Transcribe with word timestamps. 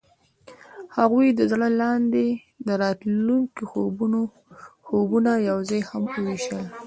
هغوی 0.97 1.27
د 1.33 1.41
زړه 1.51 1.67
لاندې 1.81 2.25
د 2.65 2.69
راتلونکي 2.83 3.63
خوبونه 4.87 5.31
یوځای 5.49 5.81
هم 5.89 6.03
وویشل. 6.11 6.63